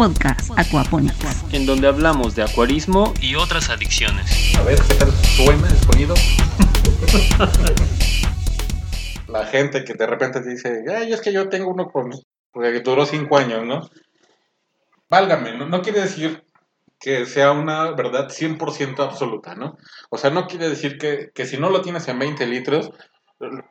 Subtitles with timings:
[0.00, 1.44] podcast Aquaponics.
[1.52, 4.56] en donde hablamos de acuarismo y otras adicciones.
[4.56, 6.14] A ver, ¿qué tal suena el sonido?
[9.28, 12.12] La gente que de repente te dice, ay, es que yo tengo uno con,
[12.50, 13.90] porque duró cinco años, ¿no?
[15.10, 16.44] Válgame, no, no quiere decir
[16.98, 19.76] que sea una verdad 100% absoluta, ¿no?
[20.08, 22.90] O sea, no quiere decir que, que si no lo tienes en 20 litros,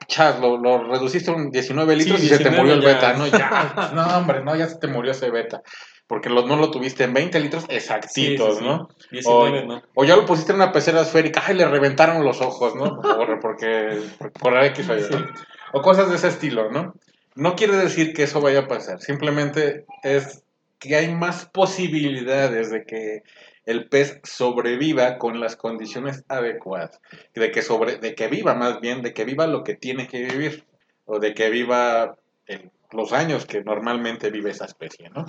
[0.07, 2.81] chas, lo, lo reduciste a un 19 litros Sí, y se te 19 murió el
[2.81, 2.87] ya.
[2.87, 3.25] beta, ¿no?
[3.25, 5.63] Ya, no, hombre, no, ya se te murió ese beta.
[6.09, 8.65] Porque no lo tuviste en 20 litros exactitos, Sí, sí, sí.
[8.65, 8.89] ¿no?
[9.11, 9.83] 19, ¿no?
[9.93, 12.99] O ya lo pusiste en una pecera esférica, ¡ay, le reventaron los ojos, ¿no?
[12.99, 14.01] Por, porque,
[14.39, 15.27] por, X o Y, ¿no?
[15.71, 16.95] O cosas de ese estilo, ¿no?
[17.35, 20.43] No quiere decir que eso vaya a pasar, simplemente es
[20.79, 23.21] que hay más posibilidades de que
[23.67, 26.99] el pez sobreviva con las condiciones adecuadas,
[27.35, 30.23] de que, sobre, de que viva más bien, de que viva lo que tiene que
[30.23, 30.65] vivir,
[31.05, 35.27] o de que viva en los años que normalmente vive esa especie, ¿no?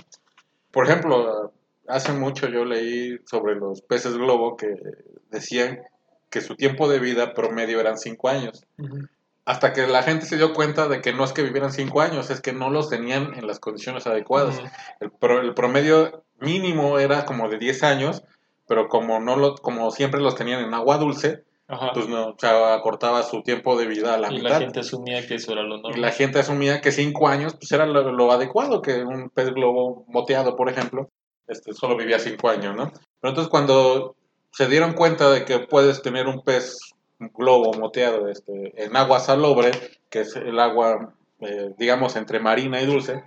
[0.71, 1.51] Por ejemplo,
[1.87, 4.75] hace mucho yo leí sobre los peces globo que
[5.29, 5.81] decían
[6.29, 8.65] que su tiempo de vida promedio eran 5 años.
[9.43, 12.29] Hasta que la gente se dio cuenta de que no es que vivieran 5 años,
[12.29, 14.59] es que no los tenían en las condiciones adecuadas.
[14.99, 18.23] El, pro- el promedio mínimo era como de 10 años,
[18.67, 21.91] pero como no lo, como siempre los tenían en agua dulce, Ajá.
[21.93, 24.49] pues no, o sea, acortaba su tiempo de vida a la y mitad.
[24.49, 26.01] la gente asumía que eso era lo Y normal.
[26.01, 30.05] la gente asumía que 5 años pues era lo, lo adecuado, que un pez globo
[30.09, 31.09] moteado, por ejemplo,
[31.47, 32.91] este, solo vivía 5 años, ¿no?
[32.91, 34.15] Pero entonces cuando
[34.51, 36.77] se dieron cuenta de que puedes tener un pez
[37.19, 39.71] globo moteado este, en agua salobre,
[40.09, 43.23] que es el agua, eh, digamos, entre marina y dulce,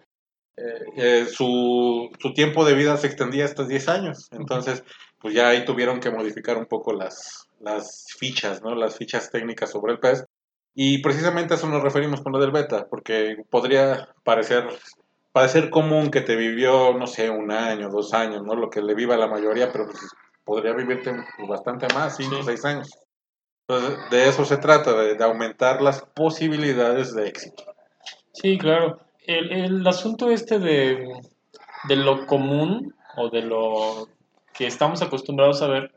[0.57, 0.63] eh,
[0.97, 4.29] eh, su, su tiempo de vida se extendía hasta 10 años.
[4.33, 4.85] Entonces,
[5.21, 8.75] pues ya ahí tuvieron que modificar un poco las, las fichas, ¿no?
[8.75, 10.25] Las fichas técnicas sobre el pez.
[10.75, 14.69] Y precisamente a eso nos referimos con lo del beta, porque podría parecer,
[15.33, 18.55] parecer común que te vivió, no sé, un año, dos años, ¿no?
[18.55, 20.01] Lo que le viva la mayoría, pero pues,
[20.45, 22.43] podría vivirte pues, bastante más, cinco, Sí.
[22.45, 22.91] seis años.
[23.67, 27.65] Entonces, de eso se trata, de, de aumentar las posibilidades de éxito.
[28.33, 28.99] Sí, claro.
[29.27, 31.09] El, el asunto este de,
[31.89, 34.09] de lo común o de lo
[34.53, 35.93] que estamos acostumbrados a ver,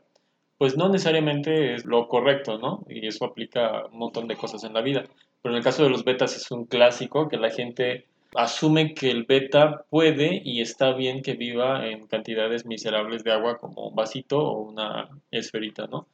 [0.58, 2.84] pues no necesariamente es lo correcto, ¿no?
[2.88, 5.04] Y eso aplica a un montón de cosas en la vida.
[5.40, 9.10] Pero en el caso de los betas es un clásico que la gente asume que
[9.10, 13.94] el beta puede y está bien que viva en cantidades miserables de agua como un
[13.94, 16.06] vasito o una esferita, ¿no?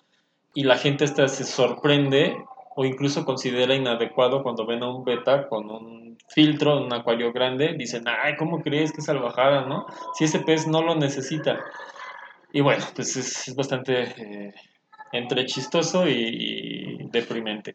[0.55, 2.37] Y la gente hasta se sorprende
[2.77, 7.75] o incluso considera inadecuado cuando ven a un beta con un filtro un acuario grande,
[7.77, 9.87] dicen, ay, ¿cómo crees que salvajada, no?
[10.15, 11.61] Si ese pez no lo necesita.
[12.55, 14.55] Y bueno, pues es, es bastante eh,
[15.11, 17.75] entre chistoso y, y deprimente.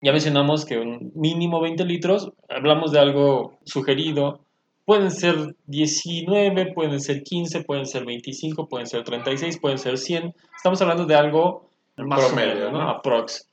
[0.00, 4.40] Ya mencionamos que un mínimo 20 litros, hablamos de algo sugerido,
[4.86, 10.34] pueden ser 19, pueden ser 15, pueden ser 25, pueden ser 36, pueden ser 100.
[10.56, 11.68] Estamos hablando de algo
[11.98, 12.78] más promedio, o menos, ¿no?
[12.78, 12.88] ¿no?
[12.88, 13.50] Aprox.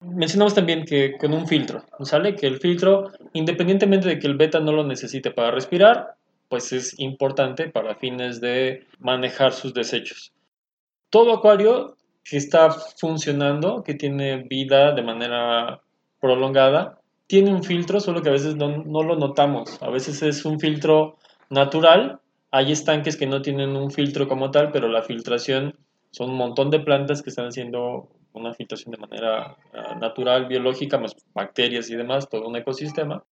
[0.00, 2.36] Mencionamos también que con un filtro, ¿sale?
[2.36, 6.14] Que el filtro, independientemente de que el beta no lo necesite para respirar,
[6.52, 10.34] pues es importante para fines de manejar sus desechos.
[11.08, 15.80] Todo acuario que está funcionando, que tiene vida de manera
[16.20, 19.82] prolongada, tiene un filtro, solo que a veces no, no lo notamos.
[19.82, 21.16] A veces es un filtro
[21.48, 22.20] natural.
[22.50, 25.78] Hay estanques que no tienen un filtro como tal, pero la filtración
[26.10, 30.98] son un montón de plantas que están haciendo una filtración de manera ah, natural, biológica,
[30.98, 33.24] más bacterias y demás, todo un ecosistema.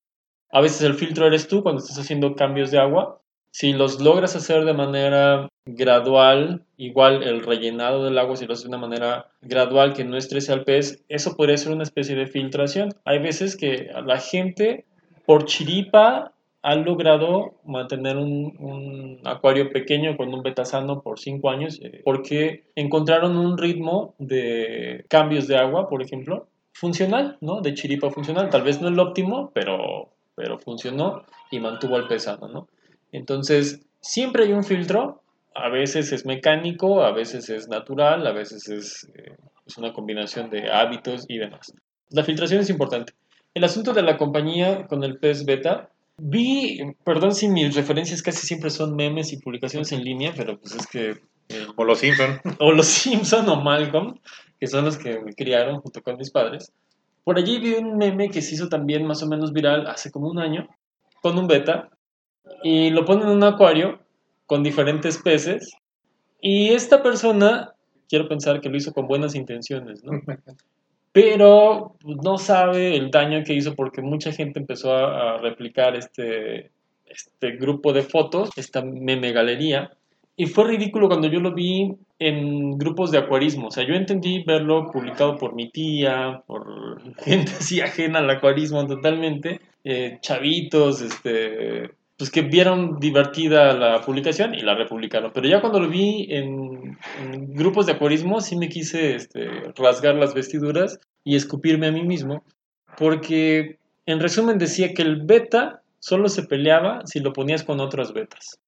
[0.53, 3.21] A veces el filtro eres tú cuando estás haciendo cambios de agua.
[3.53, 8.65] Si los logras hacer de manera gradual, igual el rellenado del agua, si lo haces
[8.65, 12.27] de una manera gradual que no estrese al pez, eso podría ser una especie de
[12.27, 12.91] filtración.
[13.05, 14.87] Hay veces que la gente,
[15.27, 22.03] por chiripa, ha logrado mantener un, acuario pequeño con un betasano por 5 años eh,
[22.05, 27.61] porque encontraron un ritmo de cambios de agua, por ejemplo, funcional, ¿no?
[27.61, 28.51] De chiripa funcional.
[28.51, 30.11] Tal vez no el óptimo, pero,
[30.41, 32.69] pero funcionó y mantuvo al pez sano, ¿no?
[33.13, 35.23] Entonces, siempre hay un filtro.
[35.55, 40.49] A veces es mecánico, a veces es natural, a veces es, eh, es una combinación
[40.49, 41.75] de hábitos y demás.
[42.09, 43.13] La filtración es importante.
[43.53, 48.47] El asunto de la compañía con el pez beta, vi, perdón si mis referencias casi
[48.47, 51.11] siempre son memes y publicaciones en línea, pero pues es que...
[51.49, 52.41] eh, O los Simpson.
[52.61, 54.19] o los Simpson o Malcolm,
[54.59, 56.73] que son los que me criaron junto con mis padres.
[57.25, 60.29] Por allí vi un meme que se hizo también más o menos viral hace como
[60.29, 60.69] un año,
[61.23, 61.91] con un beta,
[62.63, 64.01] y lo ponen en un acuario
[64.47, 65.73] con diferentes peces,
[66.41, 67.75] y esta persona,
[68.09, 70.13] quiero pensar que lo hizo con buenas intenciones, ¿no?
[71.13, 75.97] Pero pues, no sabe el daño que hizo porque mucha gente empezó a, a replicar
[75.97, 76.71] este,
[77.07, 79.91] este grupo de fotos, esta meme galería,
[80.37, 83.69] y fue ridículo cuando yo lo vi en grupos de acuarismo.
[83.69, 88.87] O sea, yo entendí verlo publicado por mi tía, por gente así ajena al acuarismo
[88.87, 95.31] totalmente, eh, chavitos, este, pues que vieron divertida la publicación y la republicaron.
[95.35, 100.15] Pero ya cuando lo vi en, en grupos de acuarismo, sí me quise este, rasgar
[100.15, 102.45] las vestiduras y escupirme a mí mismo,
[102.97, 108.13] porque en resumen decía que el beta solo se peleaba si lo ponías con otras
[108.13, 108.59] betas.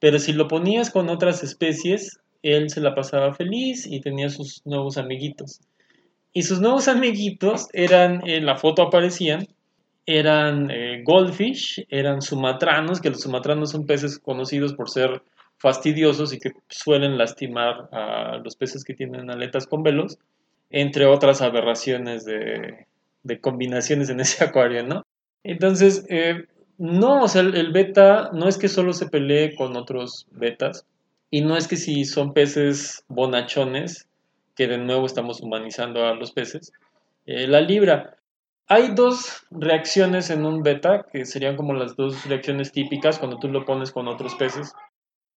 [0.00, 4.62] Pero si lo ponías con otras especies, él se la pasaba feliz y tenía sus
[4.64, 5.60] nuevos amiguitos.
[6.32, 9.46] Y sus nuevos amiguitos eran, en la foto aparecían,
[10.06, 15.22] eran eh, goldfish, eran sumatranos, que los sumatranos son peces conocidos por ser
[15.58, 20.18] fastidiosos y que suelen lastimar a los peces que tienen aletas con velos,
[20.70, 22.86] entre otras aberraciones de,
[23.40, 25.02] combinaciones en ese acuario, ¿no?
[25.44, 26.46] Entonces, eh,
[26.80, 30.86] no, o sea, el, beta no es que solo se pelee con otros betas
[31.30, 34.08] y no es que si son peces bonachones,
[34.56, 36.72] que de nuevo estamos humanizando a los peces,
[37.26, 38.16] eh, la libra.
[38.66, 43.48] Hay dos reacciones en un beta, que serían como las dos reacciones típicas cuando tú
[43.48, 44.72] lo pones con otros peces.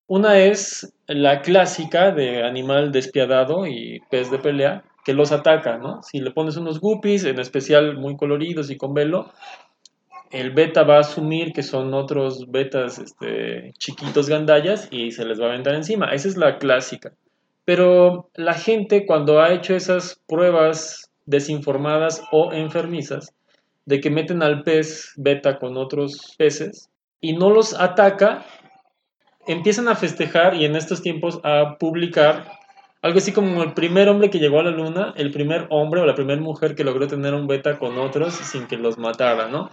[0.07, 6.01] Una es la clásica de animal despiadado y pez de pelea, que los ataca, ¿no?
[6.03, 9.33] Si le pones unos guppies, en especial muy coloridos y con velo,
[10.33, 15.39] el beta va a asumir que son otros betas este, chiquitos gandallas y se les
[15.39, 16.07] va a aventar encima.
[16.07, 17.13] Esa es la clásica.
[17.65, 23.33] Pero la gente cuando ha hecho esas pruebas desinformadas o enfermizas
[23.85, 26.89] de que meten al pez beta con otros peces
[27.21, 28.44] y no los ataca,
[29.45, 32.59] empiezan a festejar y en estos tiempos a publicar
[33.03, 36.06] algo así como el primer hombre que llegó a la luna, el primer hombre o
[36.06, 39.69] la primera mujer que logró tener un beta con otros sin que los matara, ¿no?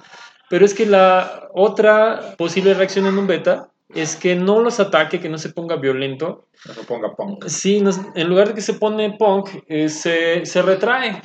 [0.50, 5.20] Pero es que la otra posible reacción en un beta es que no los ataque,
[5.20, 6.46] que no se ponga violento.
[6.66, 7.46] No se ponga punk.
[7.46, 7.80] Sí,
[8.16, 11.22] en lugar de que se pone punk, eh, se, se, retrae,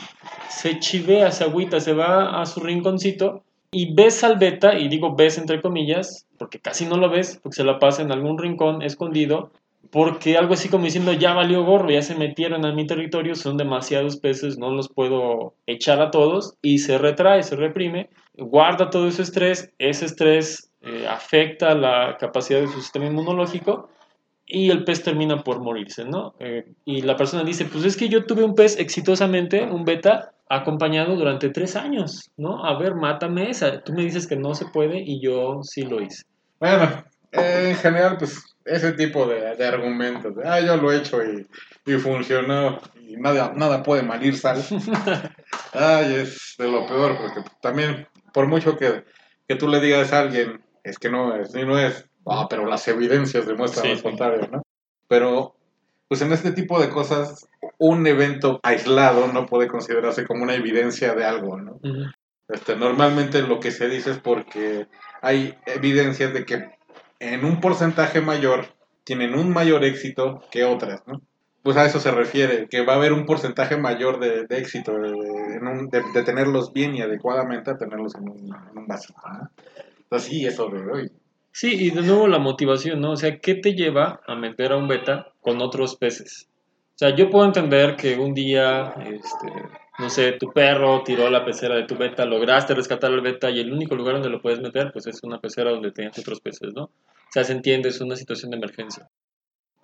[0.49, 3.41] se chivea, se agüita, se va a su rinconcito
[3.71, 7.55] y ves al beta, y digo ves entre comillas, porque casi no lo ves, porque
[7.55, 9.49] se la pasa en algún rincón escondido,
[9.89, 13.57] porque algo así como diciendo, ya valió gorro, ya se metieron a mi territorio, son
[13.57, 19.07] demasiados peces, no los puedo echar a todos, y se retrae, se reprime, guarda todo
[19.07, 23.89] ese estrés, ese estrés eh, afecta la capacidad de su sistema inmunológico,
[24.47, 26.35] y el pez termina por morirse, ¿no?
[26.39, 30.33] Eh, y la persona dice, pues es que yo tuve un pez exitosamente, un beta,
[30.49, 32.63] acompañado durante tres años, ¿no?
[32.63, 33.81] A ver, mátame esa.
[33.81, 36.23] Tú me dices que no se puede y yo sí lo hice.
[36.59, 40.33] Bueno, en general, pues ese tipo de, argumentos.
[40.43, 41.47] ah, yo lo he hecho y,
[41.85, 44.63] y funcionó y nada, nada puede malir sal.
[45.73, 49.05] Ay, es de lo peor, porque también, por mucho que,
[49.47, 52.85] que tú le digas a alguien, es que no es, no es, ah, pero las
[52.89, 54.61] evidencias demuestran lo contrario, ¿no?
[55.07, 55.55] Pero,
[56.09, 57.47] pues en este tipo de cosas,
[57.77, 61.79] un evento aislado no puede considerarse como una evidencia de algo, ¿no?
[62.49, 64.87] este, normalmente lo que se dice es porque
[65.21, 66.71] hay evidencias de que
[67.19, 68.67] en un porcentaje mayor
[69.05, 71.21] tienen un mayor éxito que otras, ¿no?
[71.65, 76.23] Pues a eso se refiere, que va a haber un porcentaje mayor de, éxito, de,
[76.23, 79.49] tenerlos bien y adecuadamente a tenerlos en un, en vasito, ¿no?
[80.03, 81.11] Entonces sí, eso de hoy.
[81.51, 83.13] Sí, y de nuevo la motivación, ¿no?
[83.13, 86.47] O sea, ¿qué te lleva a meter a un beta con otros peces?
[86.93, 89.51] O sea, yo puedo entender que un día, este,
[89.97, 93.59] no sé, tu perro tiró la pecera de tu beta, lograste rescatar al beta y
[93.59, 96.75] el único lugar donde lo puedes meter, pues es una pecera donde tenías otros peces,
[96.75, 96.83] ¿no?
[96.83, 99.09] O sea, se entiende, es una situación de emergencia.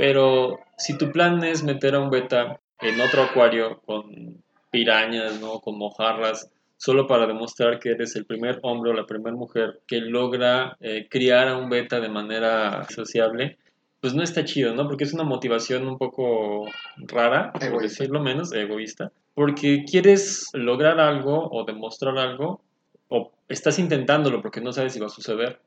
[0.01, 4.41] Pero si tu plan es meter a un beta en otro acuario con
[4.71, 5.59] pirañas, ¿no?
[5.59, 10.01] Con mojarras, solo para demostrar que eres el primer hombre o la primera mujer que
[10.01, 13.59] logra eh, criar a un beta de manera sociable,
[13.99, 14.87] pues no está chido, ¿no?
[14.87, 16.65] Porque es una motivación un poco
[16.97, 22.61] rara, por decirlo menos, egoísta porque quieres lograr algo o demostrar algo,
[23.07, 25.59] o estás intentándolo porque no sabes si va a suceder.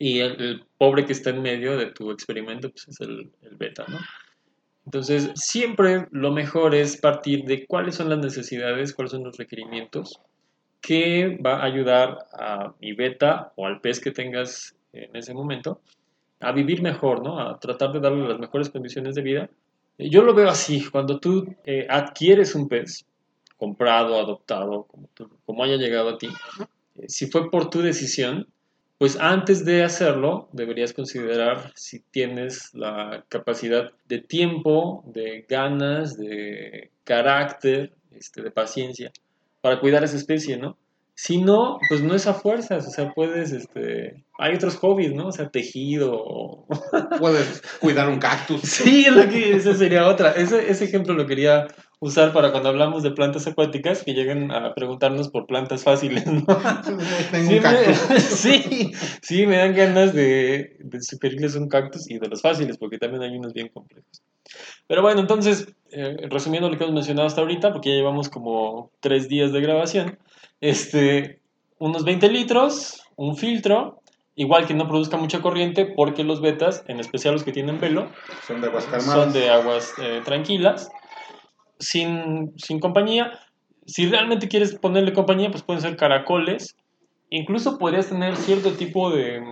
[0.00, 3.84] Y el, pobre que está en medio de tu experimento pues es el, el, beta,
[3.86, 3.98] ¿no?
[4.86, 10.18] Entonces, siempre lo mejor es partir de cuáles son las necesidades, cuáles son los requerimientos
[10.80, 15.80] que va a ayudar a mi beta o al pez que tengas en ese momento
[16.40, 17.38] a vivir mejor, ¿no?
[17.38, 19.50] A tratar de darle las mejores condiciones de vida
[20.08, 23.04] yo lo veo así, cuando tú eh, adquieres un pez,
[23.58, 24.86] comprado, adoptado,
[25.44, 26.28] como, haya llegado a ti,
[26.96, 28.48] eh, si fue por tu decisión,
[29.00, 36.90] pues antes de hacerlo deberías considerar si tienes la capacidad de tiempo, de ganas, de
[37.04, 39.10] carácter, este, de paciencia
[39.62, 40.76] para cuidar esa especie, ¿no?
[41.14, 45.28] Si no, pues no es a fuerzas, o sea, puedes, este, hay otros hobbies, ¿no?
[45.28, 46.66] O sea, tejido.
[47.18, 48.60] Puedes cuidar un cactus.
[48.60, 50.32] Sí, es lo que, esa sería otra.
[50.32, 51.68] Ese, ese ejemplo lo quería
[52.00, 56.44] usar para cuando hablamos de plantas acuáticas que lleguen a preguntarnos por plantas fáciles, ¿no?
[57.30, 58.10] Tengo Sí un cactus.
[58.10, 58.92] me, sí,
[59.22, 63.22] sí, me dan ganas de, de sugerirles un cactus y de los fáciles, porque también
[63.22, 64.22] hay unos bien complejos.
[64.86, 68.90] Pero bueno, entonces, eh, resumiendo lo que hemos mencionado hasta ahorita, porque ya llevamos como
[69.00, 70.18] tres días de grabación,
[70.60, 71.40] este,
[71.78, 74.00] unos 20 litros, un filtro,
[74.34, 78.10] igual que no produzca mucha corriente, porque los betas, en especial los que tienen velo,
[78.46, 79.14] Son de aguas calmadas.
[79.24, 80.90] son de aguas eh, tranquilas,
[81.80, 83.32] sin, sin compañía.
[83.86, 86.76] Si realmente quieres ponerle compañía, pues pueden ser caracoles.
[87.30, 89.42] Incluso podrías tener cierto tipo de...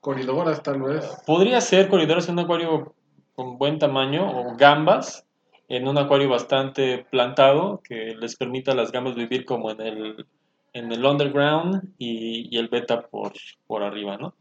[0.00, 1.04] Coridoras, tal vez.
[1.26, 2.94] Podría ser corredores en un acuario
[3.34, 5.24] con buen tamaño o gambas
[5.68, 10.26] en un acuario bastante plantado que les permita a las gambas vivir como en el,
[10.72, 13.32] en el underground y, y el beta por,
[13.66, 14.34] por arriba, ¿no?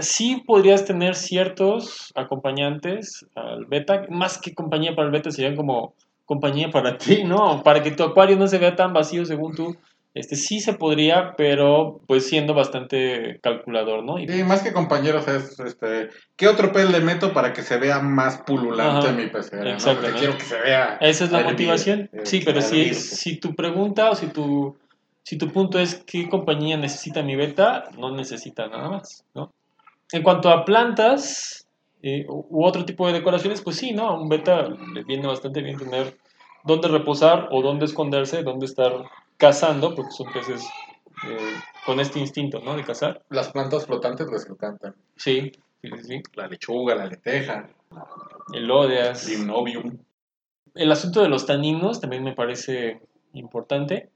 [0.00, 5.94] Sí podrías tener ciertos acompañantes al beta, más que compañía para el beta, serían como
[6.24, 7.62] compañía para ti, ¿no?
[7.62, 9.76] Para que tu acuario no se vea tan vacío según tú.
[10.16, 14.20] Este sí se podría, pero pues siendo bastante calculador, ¿no?
[14.20, 17.78] Y Y más que compañeros es, este, ¿qué otro pez le meto para que se
[17.78, 19.64] vea más pululante Ajá, mi pecera?
[19.64, 19.70] ¿no?
[19.70, 20.12] exactamente.
[20.12, 20.98] Porque quiero que se vea.
[21.00, 22.10] Esa es la hervir, motivación.
[22.12, 22.94] eh, Sí, pero si, hervir.
[22.94, 24.78] si tu pregunta o si tu,
[25.24, 29.50] si tu punto es qué compañía necesita mi beta, no necesita nada más, ¿no?
[30.12, 31.63] En cuanto a plantas
[32.06, 34.08] eh, u otro tipo de decoraciones, pues sí, ¿no?
[34.08, 36.18] A un beta le viene bastante bien tener
[36.62, 38.92] dónde reposar o dónde esconderse, dónde estar
[39.38, 40.68] cazando, porque son peces
[41.26, 41.54] eh,
[41.86, 42.76] con este instinto, ¿no?
[42.76, 43.24] De cazar.
[43.30, 44.94] Las plantas flotantes les encantan.
[45.16, 46.22] Sí, sí, sí, sí.
[46.34, 47.70] La lechuga, la leteja,
[48.52, 49.26] Elódeas.
[49.26, 49.96] limnobium.
[50.74, 53.00] El asunto de los taninos también me parece
[53.32, 54.10] importante.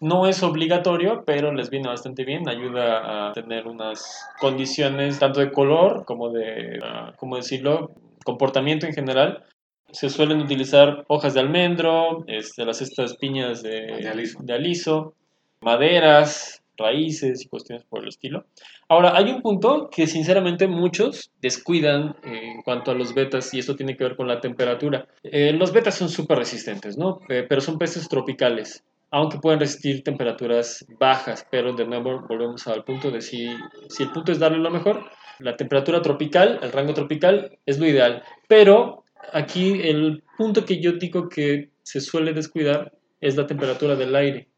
[0.00, 2.48] No es obligatorio, pero les viene bastante bien.
[2.48, 7.92] Ayuda a tener unas condiciones tanto de color como de, ah, ¿cómo decirlo?,
[8.24, 9.44] comportamiento en general.
[9.92, 14.38] Se suelen utilizar hojas de almendro, este, las estas piñas de, De aliso.
[14.42, 15.14] de aliso,
[15.62, 18.46] maderas, raíces y cuestiones por el estilo.
[18.88, 23.76] Ahora, hay un punto que sinceramente muchos descuidan en cuanto a los betas y esto
[23.76, 25.06] tiene que ver con la temperatura.
[25.22, 27.20] Eh, los betas son súper resistentes, ¿no?
[27.28, 32.84] Eh, pero son peces tropicales, aunque pueden resistir temperaturas bajas, pero de nuevo volvemos al
[32.84, 33.48] punto de si,
[33.88, 37.86] si el punto es darle lo mejor, la temperatura tropical, el rango tropical es lo
[37.86, 43.96] ideal, pero aquí el punto que yo digo que se suele descuidar es la temperatura
[43.96, 44.48] del aire.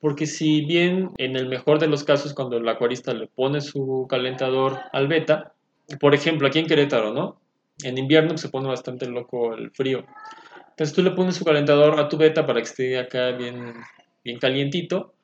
[0.00, 4.06] Porque si bien en el mejor de los casos cuando el acuarista le pone su
[4.08, 5.54] calentador al beta,
[6.00, 7.40] por ejemplo aquí en Querétaro, ¿no?
[7.84, 10.04] En invierno se pone bastante loco el frío.
[10.70, 13.74] Entonces tú le pones su calentador a tu beta para que esté acá bien,
[14.24, 15.14] bien calientito,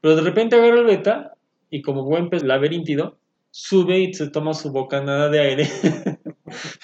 [0.00, 1.34] pero de repente agarra el beta
[1.70, 3.18] y como buen pez laberíntido,
[3.50, 5.68] sube y se toma su bocanada de aire.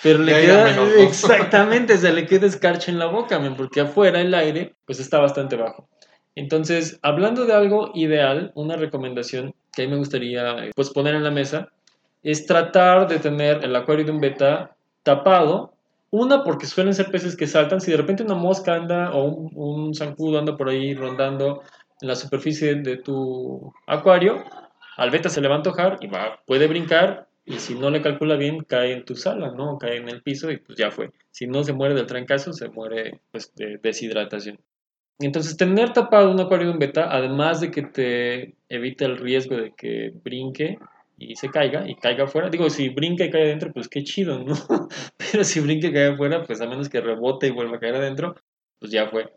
[0.02, 4.20] Pero le De queda, exactamente, se le queda escarcha en la boca, men, porque afuera
[4.20, 5.88] el aire pues está bastante bajo.
[6.34, 11.14] Entonces, hablando de algo ideal, una recomendación que a mí me gustaría eh, pues poner
[11.14, 11.68] en la mesa
[12.22, 15.74] es tratar de tener el acuario de un beta tapado.
[16.12, 17.80] Una, porque suelen ser peces que saltan.
[17.80, 21.62] Si de repente una mosca anda o un, zancudo anda por ahí rondando
[22.02, 24.44] en la superficie de tu acuario,
[24.98, 28.02] al beta se le va a antojar y va, puede brincar y si no le
[28.02, 29.78] calcula bien cae en tu sala, ¿no?
[29.78, 31.12] Cae en el piso y pues ya fue.
[31.30, 34.58] Si no se muere del trancazo, se muere pues de deshidratación.
[35.18, 39.56] Entonces, tener tapado un acuario de un beta, además de que te evita el riesgo
[39.56, 40.78] de que brinque
[41.30, 42.48] y se caiga y caiga afuera.
[42.48, 44.54] Digo, si brinca y cae adentro, pues qué chido, ¿no?
[45.16, 47.96] Pero si brinca y cae afuera, pues a menos que rebote y vuelva a caer
[47.96, 48.34] adentro,
[48.78, 49.32] pues ya fue.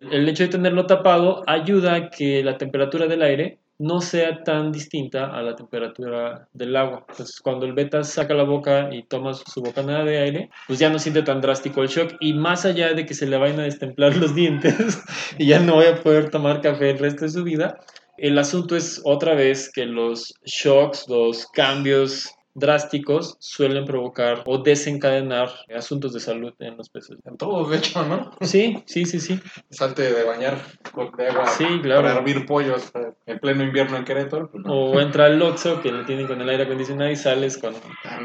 [0.00, 4.70] El hecho de tenerlo tapado ayuda a que la temperatura del aire no sea tan
[4.70, 7.04] distinta a la temperatura del agua.
[7.08, 10.88] Entonces, cuando el beta saca la boca y toma su bocanada de aire, pues ya
[10.88, 12.14] no siente tan drástico el shock.
[12.20, 15.02] Y más allá de que se le vayan a destemplar los dientes
[15.38, 17.80] y ya no vaya a poder tomar café el resto de su vida,
[18.18, 25.48] el asunto es otra vez que los shocks, los cambios drásticos suelen provocar o desencadenar
[25.74, 27.16] asuntos de salud en los peces.
[27.24, 28.30] En todos, de hecho, ¿no?
[28.42, 29.40] Sí, sí, sí, sí.
[29.70, 30.58] Salte de bañar
[30.92, 32.02] con agua Sí, claro.
[32.02, 32.92] para hervir pollos
[33.24, 34.50] en pleno invierno en Querétaro.
[34.50, 34.70] pues no.
[34.74, 37.74] O entra al Oxxo que lo tienen con el aire acondicionado y sales con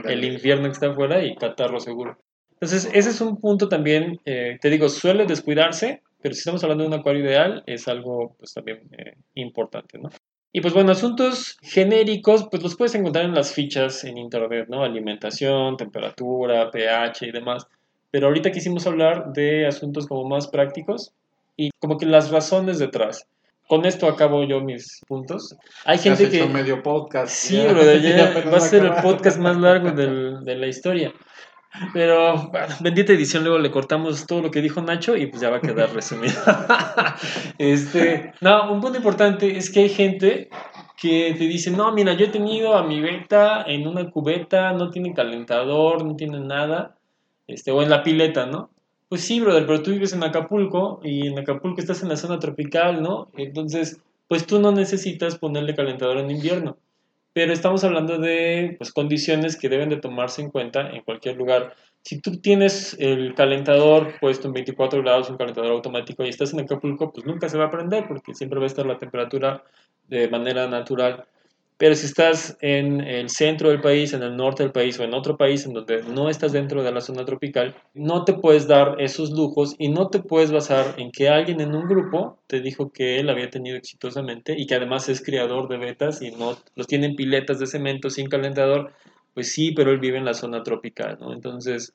[0.03, 2.17] el infierno que está afuera y catarro seguro.
[2.59, 6.83] Entonces, ese es un punto también, eh, te digo, suele descuidarse, pero si estamos hablando
[6.83, 10.09] de un acuario ideal, es algo pues también eh, importante, ¿no?
[10.51, 14.83] Y pues bueno, asuntos genéricos, pues los puedes encontrar en las fichas en internet, ¿no?
[14.83, 17.65] Alimentación, temperatura, pH y demás.
[18.11, 21.13] Pero ahorita quisimos hablar de asuntos como más prácticos
[21.55, 23.25] y como que las razones detrás.
[23.69, 25.55] con esto acabo yo mis puntos.
[25.85, 26.53] Hay Has gente hecho que...
[26.53, 27.33] medio podcast.
[27.33, 27.71] Sí, ya.
[27.73, 31.13] bro, ya Ya apenas va a ser el podcast más largo del- de la historia.
[31.93, 35.49] Pero, bueno, bendita edición, luego le cortamos todo lo que dijo Nacho y pues ya
[35.49, 36.35] va a quedar resumido.
[37.57, 40.49] este, no, un punto importante es que hay gente
[40.99, 44.89] que te dice, no, mira, yo he tenido a mi beta en una cubeta, no
[44.89, 46.97] tiene calentador, no tiene nada,
[47.45, 48.71] este, o en la pileta, ¿no?
[49.09, 52.39] Pues sí, brother, pero tú vives en Acapulco y en Acapulco estás en la zona
[52.39, 53.29] tropical, ¿no?
[53.37, 56.77] Entonces, pues tú no necesitas ponerle calentador en invierno
[57.37, 61.75] pero estamos hablando de pues, condiciones que deben de tomarse en cuenta en cualquier lugar.
[62.01, 66.61] Si tú tienes el calentador puesto en 24 grados, un calentador automático, y estás en
[66.61, 69.63] Acapulco, pues nunca se va a prender porque siempre va a estar la temperatura
[70.07, 71.27] de manera natural.
[71.77, 75.13] Pero si estás en el centro del país, en el norte del país o en
[75.13, 78.99] otro país en donde no estás dentro de la zona tropical, no te puedes dar
[78.99, 82.91] esos lujos y no te puedes basar en que alguien en un grupo te dijo
[82.91, 86.87] que él había tenido exitosamente y que además es criador de betas y no los
[86.87, 88.91] tienen piletas de cemento sin calentador.
[89.35, 91.31] Pues sí, pero él vive en la zona tropical, ¿no?
[91.31, 91.93] Entonces,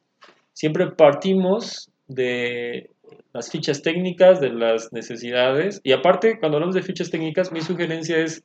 [0.52, 2.88] siempre partimos de
[3.32, 5.80] las fichas técnicas, de las necesidades.
[5.82, 8.44] Y aparte, cuando hablamos de fichas técnicas, mi sugerencia es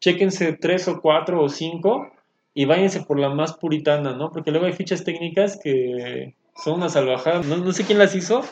[0.00, 2.10] chéquense tres o cuatro o cinco
[2.54, 4.30] y váyanse por la más puritana, ¿no?
[4.30, 7.40] Porque luego hay fichas técnicas que son una salvajada.
[7.42, 8.42] No, sé quién las hizo,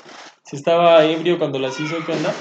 [0.44, 2.32] si estaba ebrio cuando las hizo, ¿qué onda?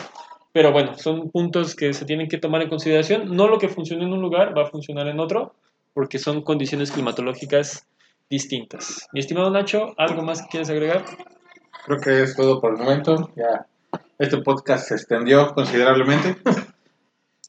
[0.52, 3.36] Pero bueno, son puntos que se tienen que tomar en consideración.
[3.36, 5.54] No lo que funciona en un lugar va a funcionar en otro,
[5.94, 7.88] porque son condiciones climatológicas
[8.30, 9.08] distintas.
[9.12, 11.04] Mi estimado Nacho, ¿algo más que quieres agregar?
[11.86, 13.32] Creo que es todo por el momento.
[13.36, 13.66] Ya
[14.18, 16.38] este podcast se extendió considerablemente.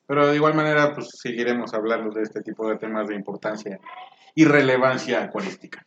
[0.07, 3.79] Pero de igual manera, pues seguiremos hablando de este tipo de temas de importancia
[4.35, 5.85] y relevancia acuarística.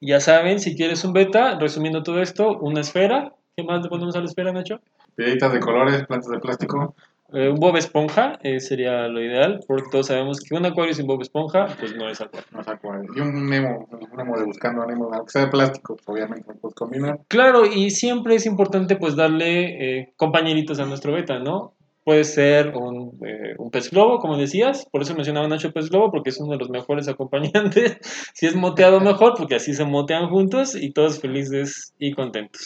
[0.00, 3.32] Ya saben, si quieres un beta, resumiendo todo esto, una esfera.
[3.56, 4.80] ¿Qué más le ponemos a la esfera, Nacho?
[5.16, 6.94] Piedritas de colores, plantas de plástico.
[7.32, 11.06] Eh, un Bob Esponja eh, sería lo ideal, porque todos sabemos que un acuario sin
[11.06, 12.48] Bob Esponja, pues no es acuario.
[12.52, 13.06] No sé cuál.
[13.14, 16.46] Y un Nemo, un Nemo de buscando a Nemo, aunque sea de plástico, pues, obviamente
[16.48, 17.20] no puedes combinar.
[17.28, 21.73] Claro, y siempre es importante pues darle eh, compañeritos a nuestro beta, ¿no?
[22.04, 26.10] Puede ser un, eh, un pez globo, como decías, por eso mencionaba Nacho pez globo,
[26.10, 27.98] porque es uno de los mejores acompañantes.
[28.34, 32.62] si es moteado mejor, porque así se motean juntos y todos felices y contentos.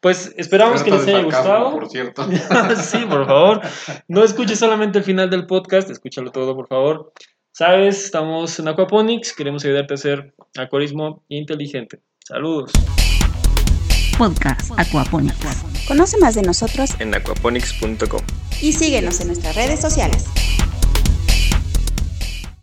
[0.00, 1.72] Pues esperamos que les haya gustado.
[1.72, 2.22] Por cierto.
[2.76, 3.60] sí, por favor.
[4.06, 7.12] No escuches solamente el final del podcast, escúchalo todo, por favor.
[7.50, 11.98] Sabes, estamos en Aquaponics, queremos ayudarte a hacer acuarismo inteligente.
[12.24, 12.70] Saludos.
[14.18, 15.36] Podcast Aquaponics.
[15.86, 18.20] Conoce más de nosotros en aquaponics.com.
[18.60, 20.24] y síguenos en nuestras redes sociales.